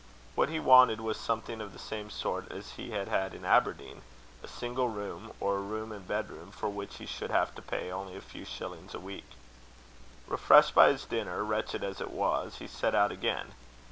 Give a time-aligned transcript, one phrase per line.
[0.33, 4.01] What he wanted was something of the same sort as he had had in Aberdeen
[4.41, 7.61] a single room, or a room and bed room, for which he should have to
[7.61, 9.33] pay only a few shillings a week.
[10.25, 13.51] Refreshed by his dinner, wretched as it was, he set out again.